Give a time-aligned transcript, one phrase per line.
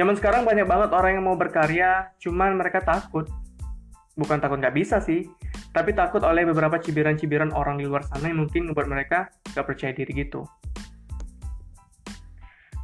[0.00, 3.28] Zaman sekarang banyak banget orang yang mau berkarya, cuman mereka takut.
[4.16, 5.28] Bukan takut nggak bisa sih,
[5.76, 9.92] tapi takut oleh beberapa cibiran-cibiran orang di luar sana yang mungkin membuat mereka nggak percaya
[9.92, 10.48] diri gitu.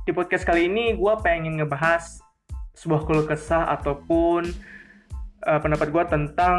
[0.05, 2.21] Di podcast kali ini, gue pengen ngebahas
[2.77, 4.53] sebuah keluh kesah ataupun
[5.49, 6.57] uh, pendapat gue tentang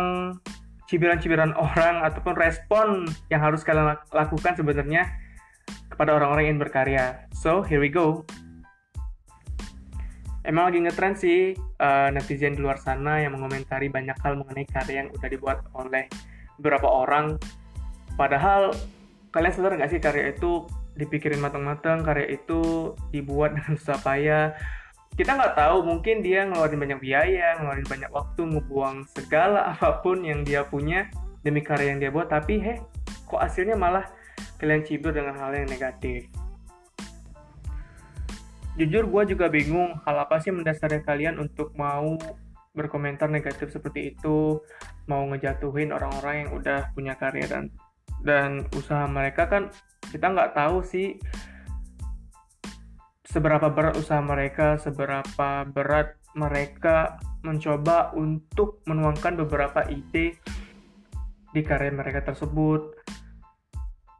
[0.90, 5.06] cibiran-cibiran orang ataupun respon yang harus kalian lakukan sebenarnya
[5.94, 7.30] kepada orang-orang yang berkarya.
[7.30, 8.26] So, here we go.
[10.48, 11.52] Emang lagi ngetrend sih
[11.84, 16.08] uh, netizen di luar sana yang mengomentari banyak hal mengenai karya yang udah dibuat oleh
[16.56, 17.36] beberapa orang.
[18.16, 18.72] Padahal
[19.36, 20.64] kalian sadar nggak sih karya itu
[20.96, 24.56] dipikirin matang-matang karya itu dibuat dengan susah payah?
[25.20, 30.24] Kita nggak tahu mungkin dia ngeluarin banyak biaya ngeluarin banyak waktu ngebuang segala apa pun
[30.24, 31.12] yang dia punya
[31.44, 32.32] demi karya yang dia buat.
[32.32, 32.80] Tapi heh
[33.28, 34.08] kok hasilnya malah
[34.64, 36.32] kalian cibur dengan hal yang negatif
[38.78, 42.16] jujur gue juga bingung hal apa sih mendasari kalian untuk mau
[42.78, 44.62] berkomentar negatif seperti itu
[45.10, 47.74] mau ngejatuhin orang-orang yang udah punya karya dan
[48.22, 49.74] dan usaha mereka kan
[50.14, 51.18] kita nggak tahu sih
[53.28, 60.40] seberapa berat usaha mereka, seberapa berat mereka mencoba untuk menuangkan beberapa ide
[61.52, 62.96] di karya mereka tersebut.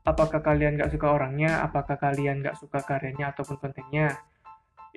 [0.04, 1.64] Apakah kalian nggak suka orangnya?
[1.64, 4.16] Apakah kalian nggak suka karyanya ataupun kontennya?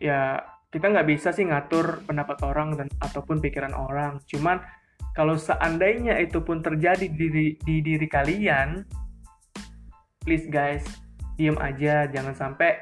[0.01, 0.41] Ya,
[0.73, 4.19] kita nggak bisa sih ngatur pendapat orang dan ataupun pikiran orang.
[4.25, 4.65] Cuman
[5.13, 8.81] kalau seandainya itu pun terjadi di, di diri kalian,
[10.25, 10.85] please guys
[11.41, 12.77] diem aja jangan sampai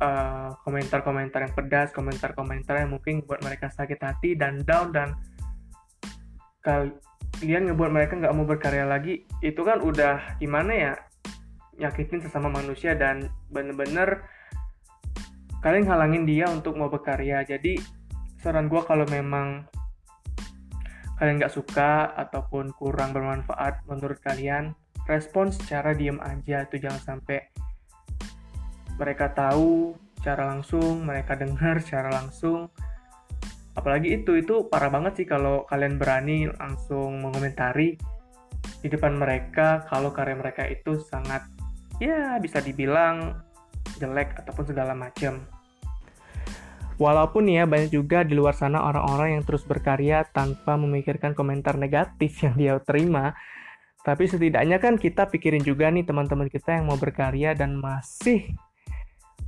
[0.00, 5.12] komentar eh, komentar-komentar yang pedas komentar-komentar yang mungkin buat mereka sakit hati dan down dan
[6.64, 10.92] kalian ngebuat mereka nggak mau berkarya lagi itu kan udah gimana ya
[11.76, 14.24] nyakitin sesama manusia dan bener-bener
[15.64, 17.40] kalian halangin dia untuk mau berkarya.
[17.40, 17.80] Jadi
[18.36, 19.64] saran gue kalau memang
[21.16, 24.76] kalian nggak suka ataupun kurang bermanfaat menurut kalian
[25.08, 26.68] respon secara diem aja.
[26.68, 27.48] Itu jangan sampai
[29.00, 32.68] mereka tahu secara langsung mereka dengar secara langsung.
[33.72, 37.96] Apalagi itu itu parah banget sih kalau kalian berani langsung mengomentari
[38.84, 41.40] di depan mereka kalau karya mereka itu sangat
[41.96, 43.40] ya bisa dibilang
[43.98, 45.42] jelek ataupun segala macam
[46.94, 52.38] Walaupun ya banyak juga di luar sana orang-orang yang terus berkarya tanpa memikirkan komentar negatif
[52.44, 53.34] yang dia terima,
[54.04, 58.52] tapi setidaknya kan kita pikirin juga nih teman-teman kita yang mau berkarya dan masih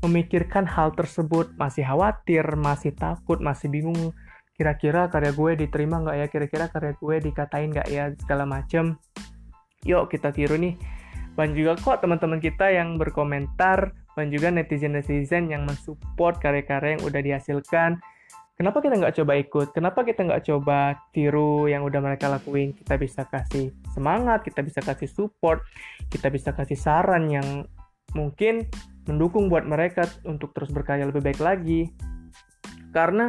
[0.01, 4.17] memikirkan hal tersebut, masih khawatir, masih takut, masih bingung
[4.57, 8.97] kira-kira karya gue diterima nggak ya, kira-kira karya gue dikatain nggak ya, segala macem.
[9.85, 10.75] Yuk kita tiru nih.
[11.37, 17.21] Banyak juga kok teman-teman kita yang berkomentar, dan juga netizen-netizen yang mensupport karya-karya yang udah
[17.21, 18.01] dihasilkan,
[18.57, 19.69] Kenapa kita nggak coba ikut?
[19.77, 22.73] Kenapa kita nggak coba tiru yang udah mereka lakuin?
[22.73, 25.61] Kita bisa kasih semangat, kita bisa kasih support,
[26.09, 27.69] kita bisa kasih saran yang
[28.17, 28.65] mungkin
[29.05, 31.93] mendukung buat mereka untuk terus berkarya lebih baik lagi.
[32.97, 33.29] Karena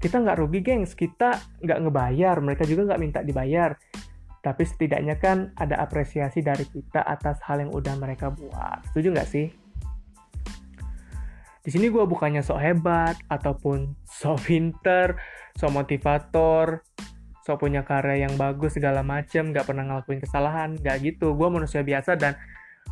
[0.00, 0.96] kita nggak rugi, gengs.
[0.96, 3.76] Kita nggak ngebayar, mereka juga nggak minta dibayar.
[4.40, 8.80] Tapi setidaknya kan ada apresiasi dari kita atas hal yang udah mereka buat.
[8.88, 9.63] Setuju nggak sih?
[11.64, 15.16] Di sini gue bukannya sok hebat ataupun sok pinter,
[15.56, 16.84] sok motivator,
[17.40, 21.32] sok punya karya yang bagus segala macem, gak pernah ngelakuin kesalahan, gak gitu.
[21.32, 22.36] Gue manusia biasa dan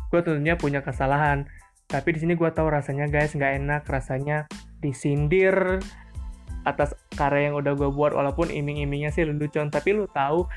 [0.09, 1.45] gue tentunya punya kesalahan.
[1.85, 4.49] Tapi di sini gue tahu rasanya guys gak enak, rasanya
[4.81, 5.77] disindir
[6.63, 10.47] atas karya yang udah gue buat walaupun iming-imingnya sih lelucon tapi lu tahu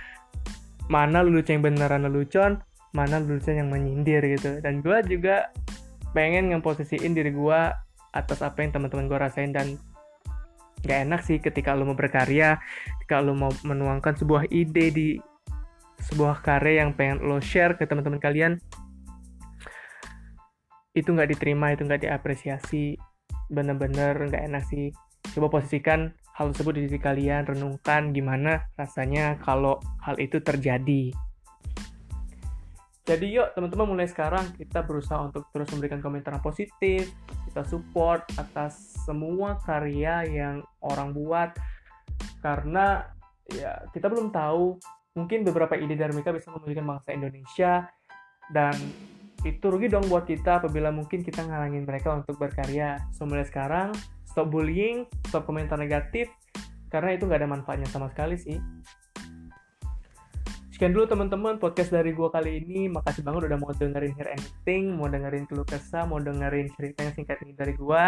[0.87, 2.63] mana lelucon yang beneran lelucon
[2.95, 5.51] mana lelucon yang menyindir gitu dan gue juga
[6.15, 7.61] pengen ngeposisiin diri gue
[8.17, 9.53] atas apa yang teman-teman gue rasain.
[9.53, 9.77] Dan
[10.83, 12.63] gak enak sih ketika lo mau berkarya
[13.01, 15.09] ketika lo mau menuangkan sebuah ide di
[15.99, 18.61] sebuah karya yang pengen lo share ke teman-teman kalian
[20.97, 22.97] itu nggak diterima itu nggak diapresiasi.
[23.53, 24.89] Bener-bener nggak enak sih.
[25.37, 31.13] Coba posisikan hal tersebut di diri kalian renungkan gimana rasanya kalau hal itu terjadi.
[33.07, 34.57] Jadi yuk teman-teman mulai sekarang.
[34.57, 37.13] Kita berusaha untuk terus memberikan komentar positif,
[37.57, 41.57] kita support atas semua karya yang orang buat
[42.45, 43.09] karena
[43.49, 44.77] ya kita belum tahu
[45.17, 47.89] mungkin beberapa ide dari mereka bisa memajukan bangsa Indonesia
[48.53, 48.77] dan
[49.41, 53.01] itu rugi dong buat kita apabila mungkin kita ngalangin mereka untuk berkarya.
[53.17, 53.97] So sekarang
[54.29, 56.29] stop bullying, stop komentar negatif
[56.93, 58.61] karena itu nggak ada manfaatnya sama sekali sih.
[60.77, 62.93] Sekian dulu teman-teman podcast dari gue kali ini.
[62.93, 67.17] Makasih banget udah mau dengerin Hear Anything, mau dengerin keluh kesah, mau dengerin cerita yang
[67.17, 68.05] singkat ini dari gue.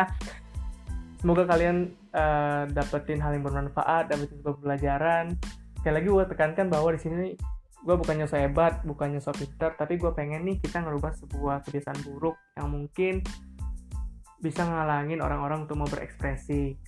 [1.18, 5.34] semoga kalian uh, dapetin hal yang bermanfaat dapetin pelajaran
[5.78, 7.34] sekali lagi gue tekankan bahwa di sini
[7.82, 11.98] gue bukannya so hebat bukannya so pinter tapi gue pengen nih kita ngerubah sebuah kebiasaan
[12.06, 13.22] buruk yang mungkin
[14.38, 16.78] bisa ngalangin orang-orang untuk mau berekspresi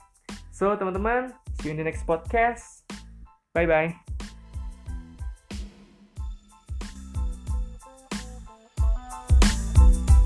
[0.54, 2.86] so teman-teman see you in the next podcast
[3.50, 4.19] bye bye